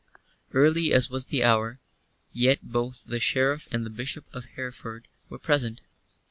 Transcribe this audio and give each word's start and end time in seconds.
Early 0.51 0.91
as 0.93 1.11
was 1.11 1.25
the 1.25 1.43
hour, 1.43 1.79
yet 2.33 2.61
both 2.63 3.03
the 3.05 3.19
Sheriff 3.19 3.67
and 3.71 3.85
the 3.85 3.91
Bishop 3.91 4.25
of 4.33 4.45
Hereford 4.45 5.07
were 5.29 5.37
present. 5.37 5.83